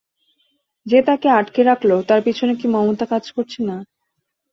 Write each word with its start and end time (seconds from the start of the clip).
যে 0.85 0.99
তাঁকে 1.07 1.27
আটকে 1.31 1.61
রাখল, 1.63 1.91
তার 2.09 2.19
পেছনে 2.25 2.53
কি 2.55 2.65
মমতা 2.67 3.05
কাজ 3.05 3.23
করছে 3.31 3.59
না? 3.63 3.77